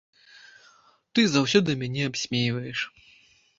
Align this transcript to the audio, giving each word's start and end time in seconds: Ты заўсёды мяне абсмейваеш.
Ты 1.19 1.27
заўсёды 1.35 1.71
мяне 1.83 2.03
абсмейваеш. 2.13 2.79